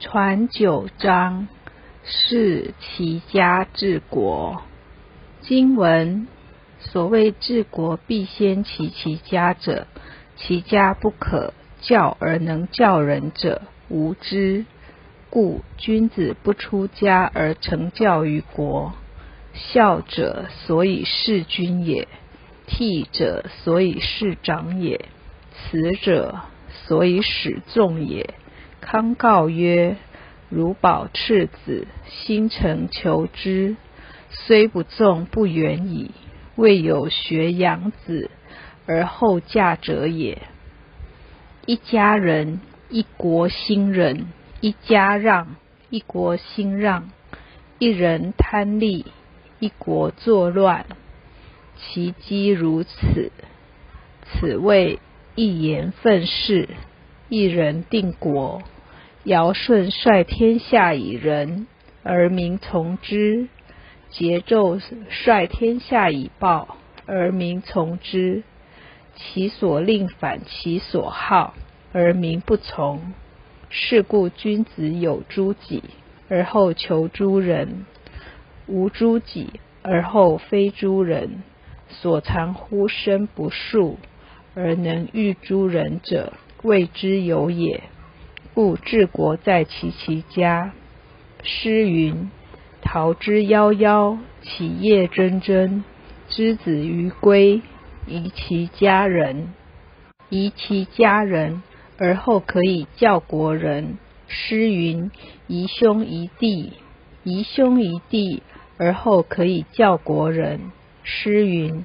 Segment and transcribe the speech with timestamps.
[0.00, 1.48] 传九章，
[2.04, 4.62] 是齐家治国。
[5.40, 6.28] 经文：
[6.78, 9.88] 所谓治国，必先齐其家者。
[10.36, 14.66] 其家不可教而能教人者，无知。
[15.30, 18.92] 故君子不出家而成教于国。
[19.52, 22.06] 孝者，所以事君也；
[22.68, 25.00] 悌者，所以事长也；
[25.52, 26.36] 慈者，
[26.86, 28.34] 所以使众也。
[28.80, 29.96] 康告曰
[30.48, 33.76] ：“如保赤子，心诚求之，
[34.30, 36.10] 虽不纵，不远矣。
[36.56, 38.30] 未有学养子
[38.84, 40.42] 而后嫁者也。
[41.66, 44.26] 一家人，一国兴仁；
[44.60, 45.54] 一家让，
[45.88, 47.10] 一国兴让；
[47.78, 49.06] 一人贪利，
[49.60, 50.86] 一国作乱。
[51.76, 53.30] 其机如此，
[54.24, 54.98] 此谓
[55.36, 56.68] 一言愤世，
[57.28, 58.62] 一人定国。”
[59.24, 61.66] 尧舜率天下以仁，
[62.02, 63.48] 而民从之；
[64.10, 64.80] 桀纣
[65.10, 68.42] 率天下以暴，而民从之。
[69.14, 71.52] 其所令反其所好，
[71.92, 73.12] 而民不从。
[73.68, 75.82] 是故君子有诸己，
[76.28, 77.84] 而后求诸人；
[78.66, 81.42] 无诸己，而后非诸人。
[81.90, 83.98] 所藏乎身不术，
[84.54, 87.82] 而能御诸人者，谓之有也。
[88.54, 90.72] 故治国在其其家。
[91.44, 92.30] 诗云
[92.82, 95.84] ：“桃之夭夭，其叶蓁蓁。
[96.28, 97.62] 之子于归，
[98.06, 99.54] 宜其家人。
[100.28, 101.62] 宜其家人，
[101.98, 105.10] 而后可以教国人。”诗云
[105.46, 106.72] ：“宜兄宜弟，
[107.22, 108.42] 宜兄宜弟，
[108.76, 110.72] 而后可以教国人。”
[111.04, 111.84] 诗云：“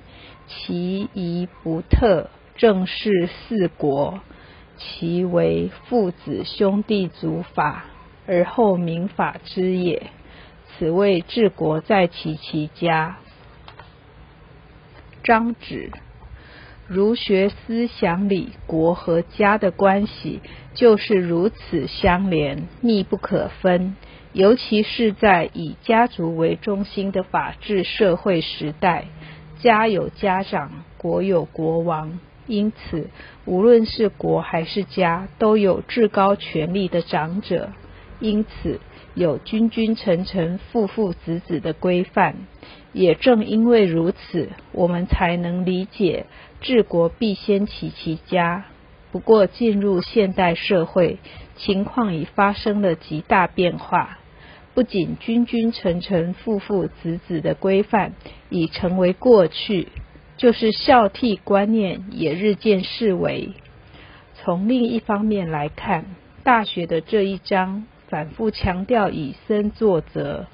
[0.49, 4.19] 其仪不特，正是四国。”
[4.83, 7.85] 其为父子兄弟族法，
[8.27, 10.03] 而后民法之也。
[10.67, 13.17] 此谓治国在其其家。
[15.23, 15.91] 张子，
[16.87, 20.41] 儒学思想里，国和家的关系
[20.73, 23.95] 就是如此相连，密不可分。
[24.33, 29.05] 尤其是在以家族为中心的法治社会时代，
[29.59, 32.19] 家有家长，国有国王。
[32.47, 33.09] 因此，
[33.45, 37.69] 无论是国还是家，都有至高权力的长者。
[38.19, 38.79] 因此，
[39.15, 42.35] 有君君臣臣、父父子子的规范。
[42.91, 46.27] 也正因为如此，我们才能理解
[46.61, 48.65] 治国必先齐其家。
[49.11, 51.17] 不过，进入现代社会，
[51.55, 54.19] 情况已发生了极大变化。
[54.75, 58.13] 不仅君君臣臣、父父子子的规范
[58.49, 59.87] 已成为过去。
[60.37, 63.51] 就是孝悌观念也日渐式微。
[64.35, 66.03] 从另一方面来看，
[66.43, 70.47] 《大学》的这一章反复强调以身作则，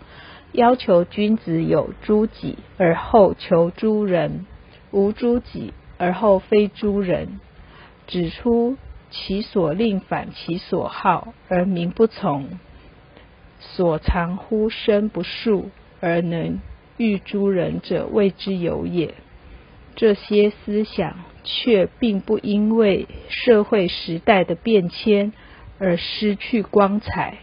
[0.51, 4.45] 要求君子有诸己而后求诸人，
[4.91, 7.39] 无诸己而后非诸人，
[8.05, 8.77] 指出
[9.09, 12.59] 其所令反其所好而民不从，
[13.59, 15.65] 所藏乎身不恕
[15.99, 16.59] 而能
[16.97, 19.15] 欲诸人者，谓之有也。
[19.99, 25.33] 这些思想却并不因为社会时代的变迁
[25.77, 27.39] 而失去光彩，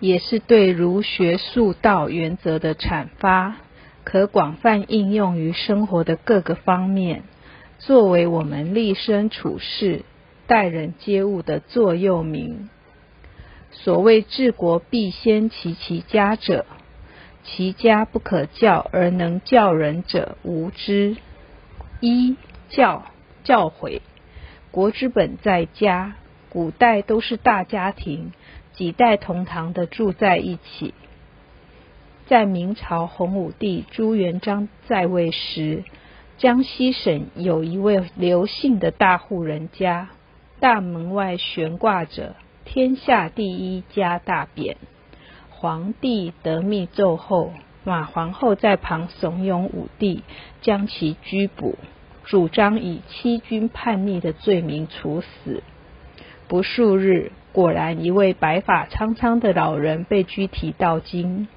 [0.00, 3.58] 也是对儒学术道原则的阐发，
[4.02, 7.22] 可广泛应用于生活的各个方面，
[7.78, 10.02] 作为我们立身处世、
[10.48, 12.70] 待人接物的座右铭。
[13.70, 16.66] 所谓治国必先齐其家者，
[17.44, 21.16] 其家不可教而能教人者，无知。
[22.00, 22.36] 一
[22.70, 23.04] 教
[23.44, 24.00] 教诲，
[24.70, 26.14] 国之本在家。
[26.48, 28.32] 古代都是大家庭，
[28.72, 30.94] 几代同堂的住在一起。
[32.26, 35.84] 在明朝洪武帝朱元璋在位时，
[36.38, 40.08] 江西省有一位刘姓的大户人家，
[40.58, 42.34] 大门外悬挂着
[42.64, 44.74] “天下第一家”大匾。
[45.50, 47.52] 皇帝得密奏后。
[47.84, 50.22] 马皇后在旁怂恿武帝
[50.60, 51.78] 将其拘捕，
[52.24, 55.62] 主张以欺君叛逆的罪名处死。
[56.46, 61.48] 不数日，果然一位白发苍苍的老人被拘提到京。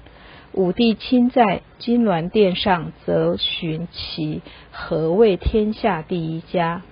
[0.52, 4.40] 武帝亲在金銮殿上责询其
[4.70, 6.82] 何谓天下第一家。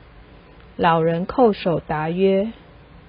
[0.76, 2.52] 老人叩首答曰：“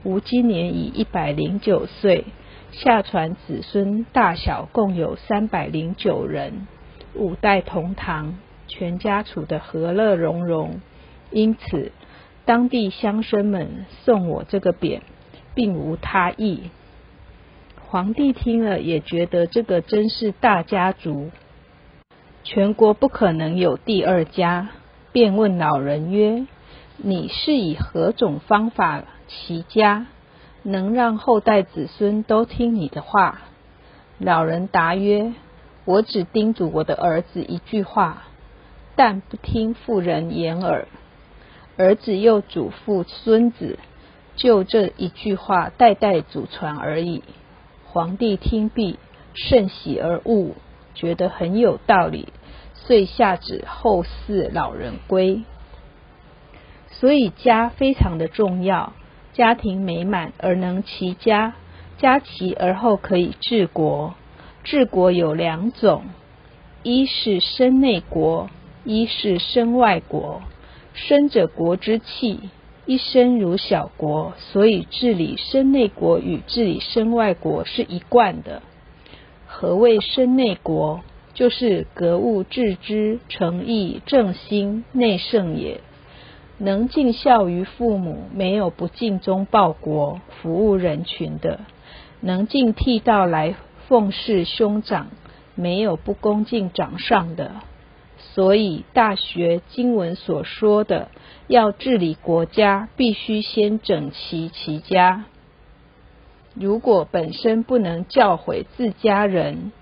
[0.03, 2.25] 吾今年已一百零九岁。”
[2.73, 6.67] 下传子孙大小共有三百零九人，
[7.13, 10.81] 五代同堂，全家处得和乐融融。
[11.29, 11.91] 因此，
[12.45, 15.01] 当地乡绅们送我这个匾，
[15.53, 16.71] 并无他意。
[17.87, 21.29] 皇帝听了也觉得这个真是大家族，
[22.43, 24.69] 全国不可能有第二家，
[25.11, 26.47] 便问老人曰
[26.97, 30.07] ：“你是以何种方法齐家，
[30.63, 33.41] 能让后代子孙都听你的话？”
[34.19, 35.33] 老人答曰
[35.85, 38.23] ：“我只叮嘱我的儿子一句话，
[38.95, 40.87] 但不听妇人言耳。
[41.77, 43.79] 儿子又嘱咐孙子，
[44.35, 47.23] 就这一句话代代祖传而已。”
[47.85, 48.97] 皇帝听毕，
[49.35, 50.55] 甚喜而悟，
[50.95, 52.29] 觉得很有道理，
[52.73, 55.43] 遂下旨后嗣老人归。
[56.89, 58.93] 所以家非常的重要，
[59.33, 61.53] 家庭美满而能齐家，
[61.97, 64.15] 家齐而后可以治国。
[64.63, 66.03] 治国有两种，
[66.83, 68.49] 一是身内国，
[68.85, 70.41] 一是身外国。
[70.93, 72.39] 身者国之气。
[72.85, 78.61] 一生如小国，所以治理身内国与治理身外国是一贯的。
[79.47, 80.99] 何谓身内国？
[81.33, 85.79] 就是格物致知、诚意正心、内圣也。
[86.63, 91.59] 能尽孝于父母，没有不尽忠报国、服务人群的；
[92.21, 93.55] 能尽替道来
[93.89, 95.07] 奉事兄长，
[95.55, 97.51] 没有不恭敬长上的。
[98.17, 101.09] 所以，《大学》经文所说的，
[101.47, 105.25] 要治理国家，必须先整齐其家。
[106.53, 109.73] 如果本身不能教诲自家人，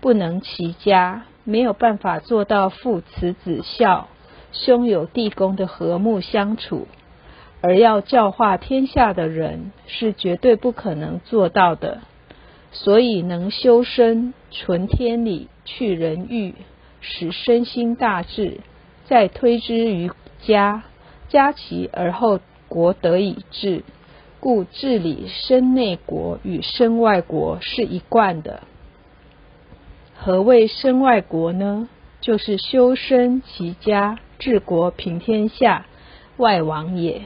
[0.00, 4.08] 不能齐家，没有办法做到父慈子孝、
[4.52, 6.86] 兄友弟恭的和睦相处，
[7.60, 12.00] 而要教化天下的人，是绝对不可能做到的。
[12.70, 16.54] 所以，能修身、存天理、去人欲。
[17.04, 18.60] 使身心大治，
[19.06, 20.12] 再推之于
[20.42, 20.84] 家，
[21.28, 22.38] 家齐而后
[22.68, 23.82] 国得以治。
[24.38, 28.62] 故治理身内国与身外国是一贯的。
[30.14, 31.88] 何谓身外国呢？
[32.20, 35.86] 就是修身齐家治国平天下，
[36.36, 37.22] 外王也。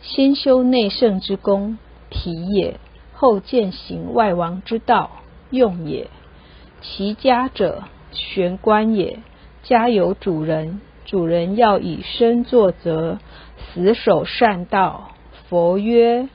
[0.00, 1.78] 先修内圣之功，
[2.10, 2.74] 体也；
[3.12, 5.10] 后践行外王之道，
[5.50, 6.06] 用也。
[6.80, 7.82] 其家者。
[8.12, 9.18] 玄关也，
[9.64, 13.18] 家有主人，主人要以身作则，
[13.74, 15.10] 死守善道。
[15.48, 16.28] 佛曰：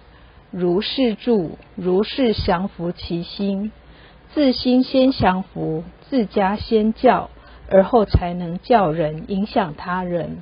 [0.52, 3.72] 如是住，如是降服其心。
[4.34, 7.30] 自心先降服，自家先教，
[7.74, 10.38] 而后才能教人，影响他人。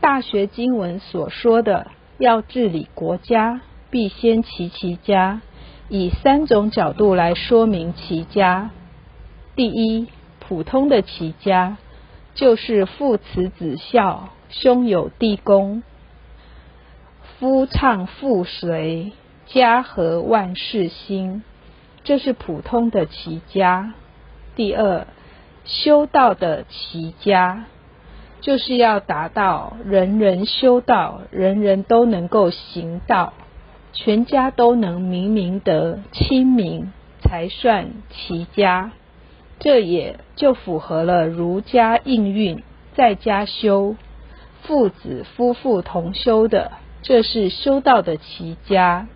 [0.00, 1.88] 大学经文所说的，
[2.18, 3.60] 要治理国家，
[3.90, 5.42] 必先齐其家。
[5.90, 8.70] 以三种角度来说明齐家。
[9.54, 10.08] 第一。
[10.48, 11.76] 普通的齐家，
[12.34, 15.84] 就是父慈子孝，兄友弟恭，
[17.38, 19.12] 夫唱妇随，
[19.46, 21.44] 家和万事兴，
[22.02, 23.94] 这是普通的齐家。
[24.56, 25.06] 第二，
[25.64, 27.64] 修道的齐家，
[28.40, 33.32] 就是要达到人人修道，人人都能够行道，
[33.92, 36.92] 全家都能明明德、亲民，
[37.22, 38.92] 才算齐家。
[39.58, 42.62] 这也就符合了儒家应运，
[42.94, 43.94] 在家修，
[44.62, 46.72] 父子夫妇同修的，
[47.02, 49.06] 这是修道的齐家。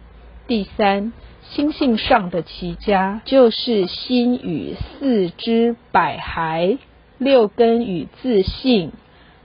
[0.47, 1.14] 第三，
[1.54, 6.78] 心性上的齐家，就是心与四肢百骸、
[7.18, 8.90] 六根与自信、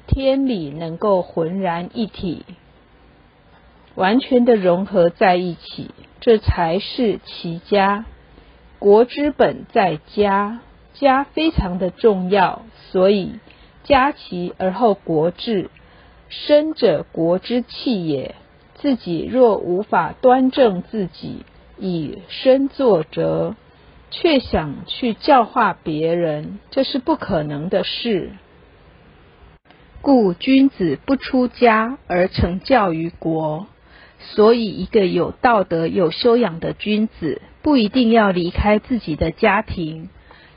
[0.07, 2.45] 天理能够浑然一体，
[3.93, 8.05] 完全的融合在一起，这才是齐家。
[8.79, 10.61] 国之本在家。
[10.95, 13.35] 家非常的重要，所以
[13.85, 15.69] 家齐而后国治。
[16.27, 18.35] 身者国之器也，
[18.75, 21.45] 自己若无法端正自己，
[21.79, 23.55] 以身作则，
[24.11, 28.31] 却想去教化别人，这是不可能的事。
[30.01, 33.67] 故君子不出家而成教于国。
[34.19, 40.09] 所以，一个有道德、有修养的君子，不一定要离开自己的家庭。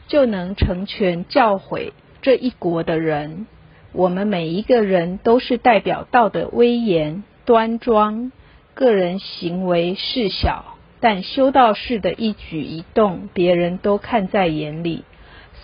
[0.09, 3.47] 就能成全教诲这一国的人。
[3.93, 8.31] 我们每一个人都是代表道德威严、端庄，
[8.75, 10.72] 个人行为事小，
[11.03, 15.05] 但修道士的一举一动，别人都看在眼里。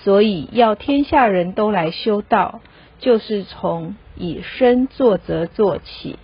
[0.02, 2.60] 所以，要天下人都来修道，
[2.98, 6.18] 就是从以身作则做起。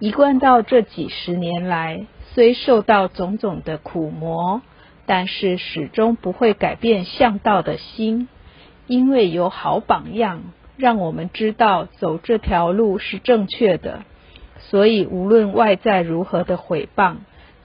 [0.00, 4.60] 一贯到这几十年来，虽受到种种的苦磨。
[5.06, 8.28] 但是始终不会改变向道的心，
[8.86, 10.42] 因为有好榜样，
[10.76, 14.04] 让我们知道走这条路是正确的。
[14.58, 17.16] 所以无论外在如何的毁谤，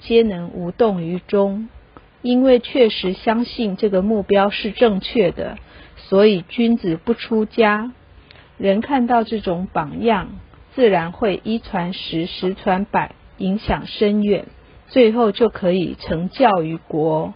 [0.08, 1.68] 皆能无动于衷。
[2.22, 5.60] 因为确实相信这个目标是正确的，
[5.96, 7.92] 所以君子不出家。
[8.58, 10.30] 人看到这种榜样，
[10.74, 14.48] 自然会一传十，十传百，影响深远，
[14.88, 17.36] 最后就可以成教于国。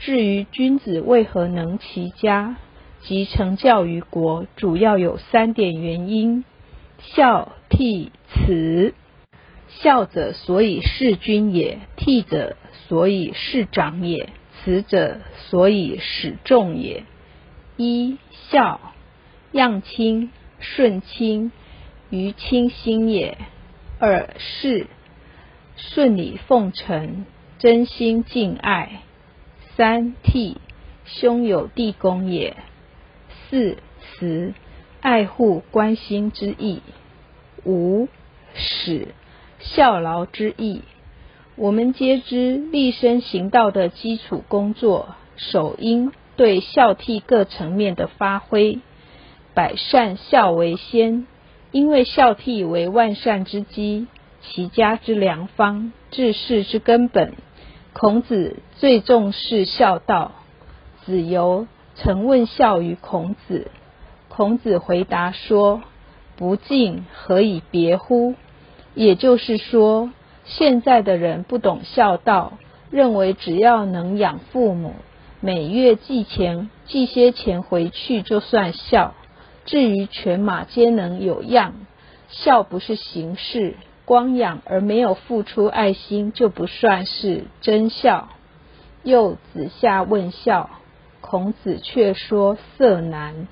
[0.00, 2.56] 至于君子为何能齐家
[3.02, 6.44] 及成教于国，主要有三点原因：
[6.98, 8.92] 孝、悌、慈。
[9.68, 12.56] 孝者，所以事君也；悌者，
[12.88, 14.28] 所以事长也；
[14.64, 17.04] 慈者，所以使众也。
[17.76, 18.16] 一
[18.50, 18.80] 孝，
[19.52, 20.30] 样亲、
[20.60, 21.52] 顺亲，
[22.10, 23.36] 于亲心也；
[23.98, 24.86] 二事，
[25.76, 27.26] 顺理奉承，
[27.58, 29.02] 真心敬爱；
[29.76, 30.56] 三悌，
[31.04, 32.54] 兄友弟恭也；
[33.50, 34.54] 四慈，
[35.02, 36.80] 爱护关心之意；
[37.64, 38.08] 五
[38.54, 39.08] 使。
[39.74, 40.82] 效劳之意，
[41.56, 48.78] 我们皆知立身行道的基础工作，首应对孝悌各层面的发挥。
[49.54, 51.26] 百善孝为先，
[51.72, 54.06] 因为孝悌为万善之基，
[54.40, 57.34] 齐家之良方，治世之根本。
[57.92, 60.32] 孔子最重视孝道。
[61.04, 63.70] 子游曾问孝于孔子，
[64.28, 65.82] 孔子回答说
[66.36, 68.34] ：“不敬，何以别乎？”
[68.96, 70.10] 也就是说，
[70.46, 72.54] 现在的人不懂孝道，
[72.90, 74.94] 认为只要能养父母，
[75.40, 79.12] 每月寄钱寄些钱回去就算孝。
[79.66, 81.74] 至于犬马皆能有样，
[82.30, 83.74] 孝不是形式，
[84.06, 88.30] 光养而没有付出爱心就不算是真孝。
[89.02, 90.70] 又子夏问孝，
[91.20, 93.46] 孔子却说色难，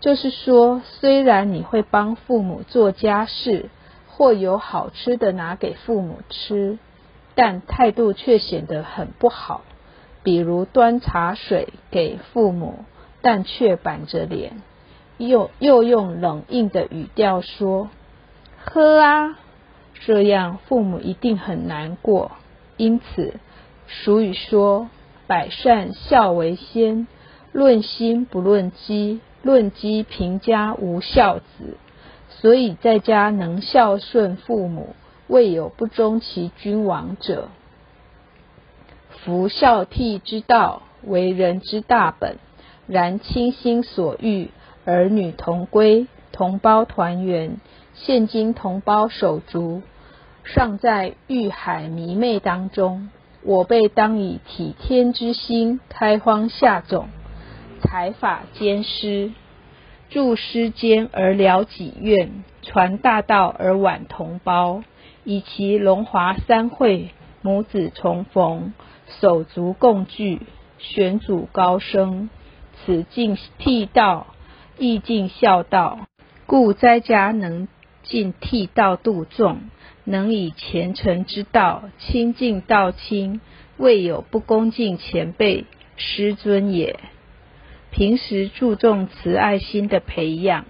[0.00, 3.70] 就是说，虽然你会帮父母做家事。
[4.18, 6.80] 或有好吃的拿给父母吃，
[7.36, 9.62] 但态度却显得很不好。
[10.24, 12.84] 比如端茶水给父母，
[13.22, 14.60] 但却板着脸，
[15.18, 17.90] 又又用冷硬的语调说
[18.58, 19.38] ：“喝啊！”
[20.04, 22.32] 这样父母一定很难过。
[22.76, 23.34] 因此，
[23.86, 24.90] 俗语说
[25.28, 27.06] ：“百善孝为先，
[27.52, 31.76] 论心不论机，论机评家无孝子。”
[32.40, 34.94] 所以在家能孝顺父母，
[35.26, 37.48] 未有不忠其君王者。
[39.24, 42.36] 夫孝悌之道，为人之大本。
[42.86, 44.50] 然亲心所欲，
[44.84, 47.58] 儿女同归，同胞团圆，
[47.94, 49.82] 现今同胞手足，
[50.44, 53.10] 尚在欲海迷昧当中。
[53.42, 57.08] 我辈当以体天之心，开荒下种，
[57.82, 59.32] 采法兼施。
[60.18, 64.82] 助师间而了己愿，传大道而挽同胞，
[65.22, 67.10] 以其龙华三会，
[67.40, 68.72] 母子重逢，
[69.20, 70.40] 手足共聚，
[70.78, 72.30] 玄祖高升。
[72.74, 74.26] 此尽替道，
[74.76, 76.00] 亦尽孝道。
[76.46, 77.68] 故在家能
[78.02, 79.60] 尽替道度众，
[80.02, 83.40] 能以虔诚之道亲近道亲，
[83.76, 85.64] 未有不恭敬前辈
[85.96, 86.98] 师尊也。
[87.98, 90.66] 平时注重慈爱心的培养，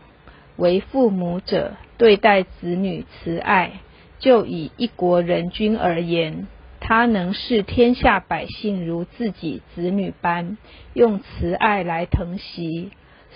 [0.56, 3.80] 为父母者对待子女慈爱。
[4.18, 6.46] 就以一国人君而言，
[6.80, 10.56] 他能视天下百姓如自己子女般，
[10.94, 12.92] 用慈爱来疼惜，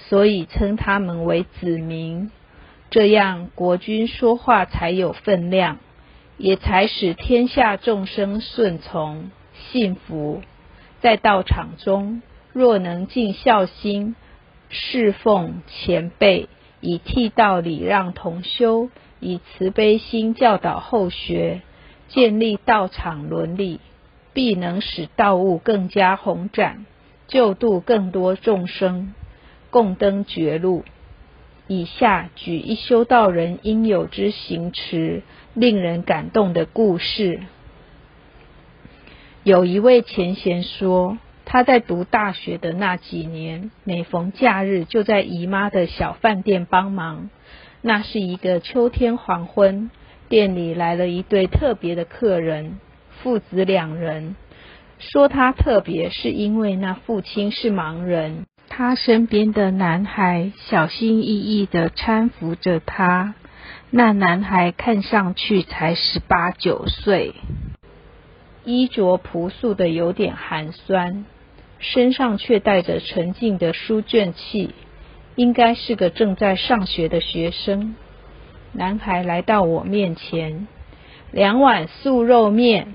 [0.09, 2.31] 所以称他们为子民。
[2.89, 5.77] 这样国君说话才有分量，
[6.39, 10.41] 也才使天下众生顺从信服。
[11.03, 12.23] 在道场中。
[12.53, 14.15] 若能尽孝心，
[14.69, 16.49] 侍奉前辈，
[16.81, 18.91] 以替道礼让同修，
[19.21, 21.63] 以慈悲心教导后学，
[22.09, 23.81] 建立道场伦理，
[24.35, 26.85] 必能使道务更加宏展，
[27.27, 29.15] 救度更多众生，
[29.71, 30.85] 共登绝路。
[31.69, 35.23] 以下举一修道人应有之行持，
[35.55, 37.41] 令人感动的故事。
[39.43, 41.17] 有一位前贤说。
[41.53, 47.29] 他在读大学的那几年，每逢假日就在姨妈的小饭店帮忙。
[47.83, 49.91] 那是一个秋天黄昏，
[50.31, 52.79] 店里来了一对特别的客人，
[53.23, 54.35] 父子两人。
[54.99, 63.35] 说他特别，是因为那父亲是盲人，他身边的男孩小心翼翼的搀扶着他。
[63.91, 67.35] 那男孩看上去才十八九岁。
[68.65, 71.27] 衣着朴素的有点寒酸，
[71.83, 74.71] 身上却带着沉静的书卷气，
[75.35, 77.97] 应该是个正在上学的学生。
[78.73, 80.69] 男孩来到我面前，
[81.33, 82.95] 两碗素肉面，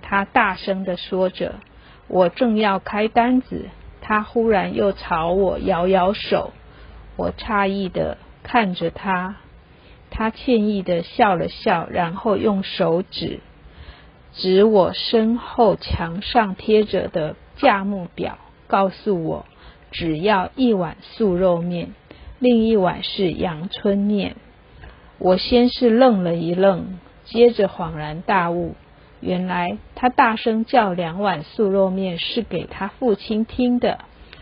[0.00, 1.56] 他大声的说着
[2.08, 3.68] ：“我正要开单子，
[4.00, 6.52] 他忽然又朝我摇摇手。
[7.16, 9.36] 我诧异的看着他，
[10.10, 13.40] 他歉意的笑了笑，然后用手指
[14.32, 19.46] 指我身后墙上贴着的价目表，告诉我
[19.90, 21.94] 只要一碗素肉面，
[22.38, 24.36] 另一碗是阳春面。
[25.18, 28.74] 我先是愣了一愣，接着恍然大悟。
[29.20, 34.00] 原来他大声叫两碗素肉面是给他父亲听的，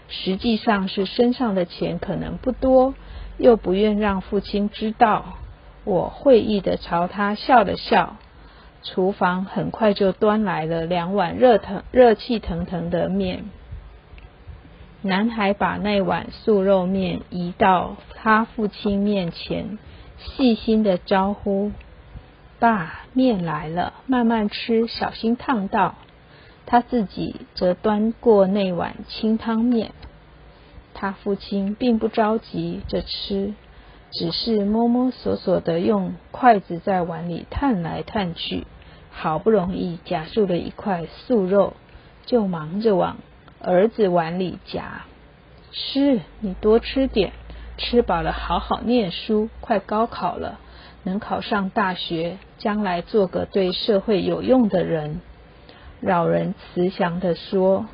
[0.09, 2.95] 实际上是身上的钱可能不多，
[3.37, 5.35] 又不愿让父亲知道。
[5.85, 8.17] 我会意的朝他笑了笑。
[8.83, 13.45] 厨房很快就端来了两碗热腾、热气腾腾的面。
[15.03, 19.79] 男孩把那碗素肉面移到他父亲面前，
[20.19, 21.73] 细心的招呼。
[22.59, 25.95] 爸，面来了，慢慢吃，小心烫到。
[26.67, 29.93] 他自己则端过那碗清汤面。
[30.93, 33.55] 他父亲并不着急着吃，
[34.13, 38.67] 只是摸摸索索的用筷子在碗里探来探去，
[39.11, 41.75] 好不容易夹住了一块素肉，
[42.27, 43.19] 就忙着往
[43.61, 45.05] 儿子碗里夹。
[45.73, 47.33] 吃，你多吃点，
[47.79, 50.59] 吃饱了好好念书，快高考了。
[51.03, 55.21] 能考上大学，将来做个对社会有用的人。
[56.01, 57.87] 老人慈祥地说：“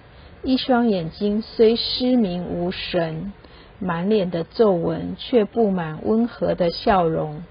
[0.42, 3.32] 一双眼睛虽失明无神，
[3.78, 7.42] 满脸的皱纹却布满温和的笑容。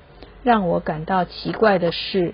[0.44, 2.34] 让我感到奇怪的是，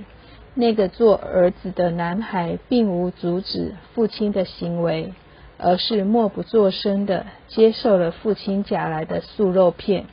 [0.54, 5.14] 那个做儿子的男孩并无阻止父亲的行为，
[5.58, 10.06] 而是默不作声的接受了父亲夹来的素肉片，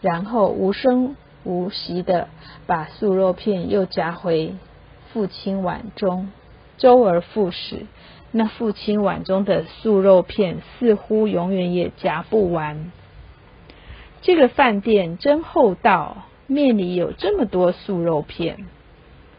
[0.00, 1.16] 然后无声。”
[1.46, 2.28] 无息的
[2.66, 4.54] 把素肉片又夹回
[5.12, 6.30] 父亲碗中，
[6.78, 7.84] 周而复始。
[8.30, 12.90] 那父亲碗中的素肉片似乎永远也夹不完。
[14.24, 18.64] 这个饭店真厚道，面里有这么多素肉片。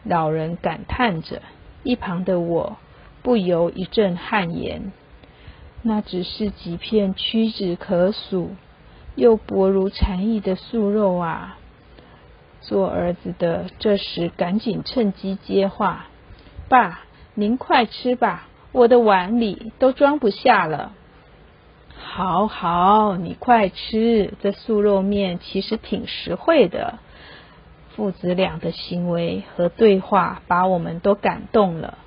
[0.04, 1.42] 老人感叹着，
[1.82, 2.76] 一旁的我
[3.20, 4.92] 不由一阵汗颜。
[5.82, 8.52] 那只是几片屈指可数
[9.16, 11.58] 又薄如蝉翼的素肉啊！
[12.60, 16.06] 做儿子的这时赶紧趁机接话
[16.70, 17.00] ：“爸，
[17.34, 20.92] 您快吃吧，我的碗里都装不下了。
[21.98, 26.98] ”“好好，你快吃，这素肉面其实挺实惠的。”
[27.96, 31.98] 父子俩的行为和对话把我们都感动了。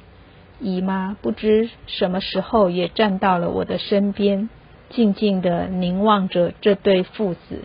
[0.59, 4.49] 姨妈不知什么时候也站到了我的身边，
[4.89, 7.63] 静静的凝望着这对父子。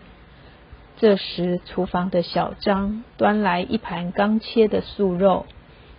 [0.96, 5.44] 这时，厨房的小张端来一盘刚切的素肉，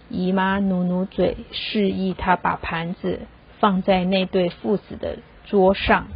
[0.10, 3.20] 姨妈努努嘴，示意他把盘子
[3.60, 6.08] 放在那对父子的桌上。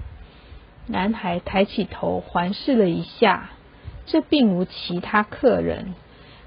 [0.87, 3.51] 男孩抬起头环视了一下，
[4.05, 5.93] 这并无其他客人，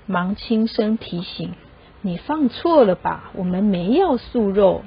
[0.06, 1.54] 忙轻声提醒
[2.02, 3.30] ：“你放错了吧？
[3.34, 4.82] 我们没要素肉。”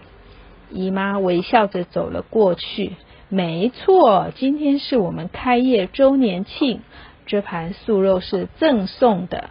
[0.71, 2.97] 姨妈微笑着走了过去
[3.29, 6.81] ：“没错，今天是我们开业周年庆。”
[7.27, 9.49] 这盘素肉是赠送的。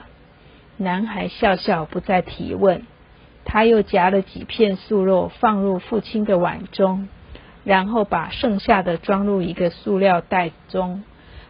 [0.77, 2.85] 男孩笑笑，不再提问。
[3.45, 7.09] 他又夹了几片素肉放入父亲的碗中，
[7.65, 11.03] 然后把剩下的装入一个塑料袋中。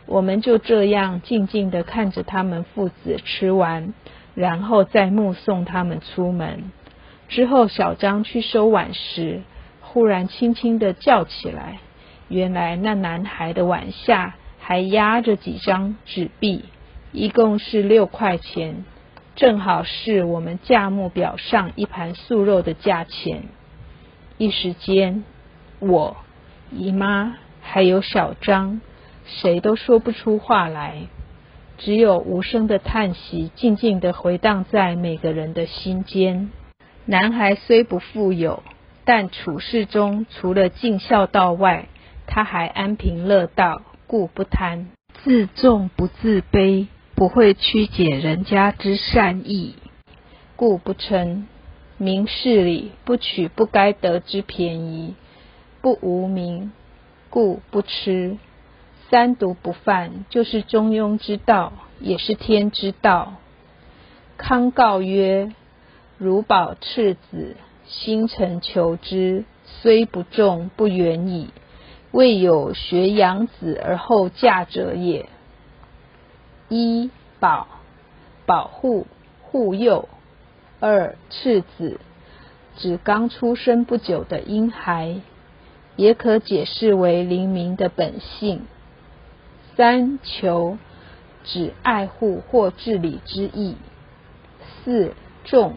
[0.07, 3.93] 我们就这样静静的看着他们父子吃完，
[4.35, 6.71] 然后再目送他们出门。
[7.29, 9.43] 之后，小张去收碗时，
[9.81, 11.79] 忽然轻轻的叫起来。
[12.29, 14.35] 原来那男孩的碗下。
[14.67, 16.65] 还压着几张纸币，
[17.13, 18.87] 一共是六块钱，
[19.37, 23.43] 正好是我们价目表上一盘素肉的价钱。
[24.39, 25.23] 一时间，
[25.81, 26.17] 我、
[26.71, 28.81] 姨妈还有小张，
[29.27, 31.09] 谁都说不出话来，
[31.79, 36.51] 只有无声的叹息静静的回荡在每个人的心间。
[37.05, 38.63] 男孩虽不富有，
[39.05, 41.87] 但处事中除了尽孝道外，
[42.27, 43.83] 他还安贫乐道。
[44.07, 44.89] 故不贪，
[45.25, 49.77] 自重不自卑，不会曲解人家之善意；
[50.57, 51.45] 故不嗔，
[51.97, 55.15] 明事理不取不该得之便宜；
[55.85, 56.73] 不无名，
[57.29, 58.39] 故不吃。
[59.11, 63.35] 三毒不犯，就是中庸之道，也是天之道。
[64.39, 65.53] 康告曰
[66.17, 71.51] ：“如保赤子，心诚求之，虽不重，不远矣。”
[72.13, 75.29] 未有学养子而后嫁者也。
[76.71, 77.67] 一保
[78.47, 79.07] 保护
[79.43, 80.09] 护佑，
[80.81, 82.01] 二赤子
[82.79, 85.21] 指刚出生不久的婴孩。
[85.97, 88.67] 也可解释为灵明的本性。
[89.77, 90.79] 三求
[91.43, 93.77] 指爱护或治理之意。
[94.85, 95.77] 四重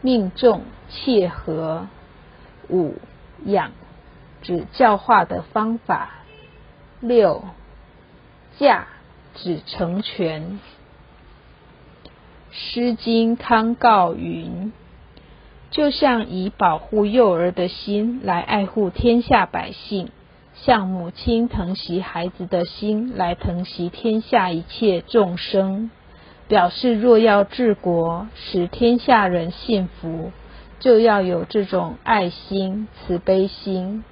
[0.00, 1.86] 命中切合。
[2.68, 2.94] 五
[3.44, 3.72] 养
[4.40, 6.10] 指教化的方法。
[7.00, 7.44] 六
[8.58, 8.86] 驾
[9.34, 10.60] 指成全。
[12.52, 14.72] 诗经康告云：
[15.72, 20.08] 就像以保护幼儿的心来爱护天下百姓，
[20.54, 25.90] 像母亲疼惜孩子的心来疼惜天下一切众生，
[26.46, 30.30] 表示若要治国，使天下人幸福，
[30.78, 34.04] 就要有这种爱心、慈悲心。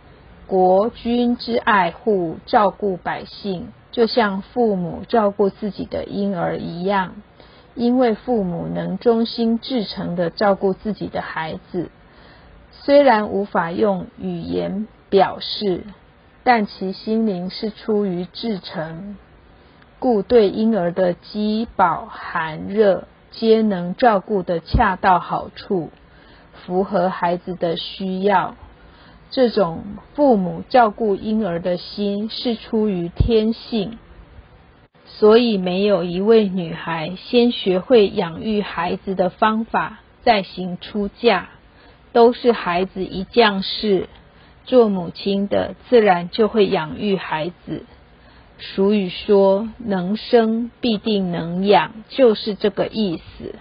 [0.46, 7.16] 国君之爱护、照顾百姓，就像父母照顾自己的婴儿一样。
[7.74, 11.90] 因为父母能忠心至诚的照顾自己的孩子，
[12.72, 15.84] 虽然无法用语言表示，
[16.42, 19.16] 但其心灵是出于至诚，
[19.98, 25.90] 故对婴儿的饥饱寒热，皆能照顾得恰到好处，
[26.52, 28.56] 符合孩子的需要。
[29.30, 33.98] 这种父母照顾婴儿的心，是出于天性。
[35.18, 41.48] 所以，没有一位女孩先学会养育孩子的方法，再行出嫁，
[42.12, 44.08] 都是孩子一降世，
[44.64, 47.84] 做母亲的自然就会养育孩子。
[48.58, 53.54] 俗语说：“能生必定能养”，就是这个意思。